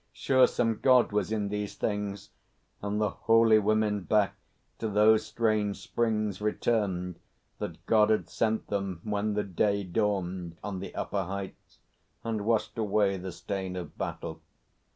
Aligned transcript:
Sure 0.13 0.47
some 0.47 0.79
God 0.81 1.11
was 1.11 1.31
in 1.31 1.49
these 1.49 1.75
things! 1.75 2.31
And 2.81 2.99
the 2.99 3.11
holy 3.11 3.59
women 3.59 4.01
back 4.01 4.35
to 4.79 4.87
those 4.89 5.23
strange 5.27 5.79
springs 5.79 6.41
Returned, 6.41 7.19
that 7.59 7.85
God 7.85 8.09
had 8.09 8.27
sent 8.27 8.65
them 8.65 9.01
when 9.03 9.35
the 9.35 9.43
day 9.43 9.83
Dawned, 9.83 10.57
on 10.63 10.79
the 10.79 10.95
upper 10.95 11.25
heights; 11.25 11.77
and 12.23 12.45
washed 12.45 12.79
away 12.79 13.17
The 13.17 13.31
stain 13.31 13.75
of 13.75 13.95
battle. 13.95 14.41